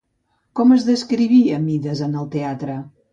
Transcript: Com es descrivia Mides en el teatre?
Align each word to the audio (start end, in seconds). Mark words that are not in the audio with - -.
Com 0.59 0.71
es 0.75 0.85
descrivia 0.87 1.59
Mides 1.65 2.01
en 2.07 2.17
el 2.23 2.25
teatre? 2.37 2.79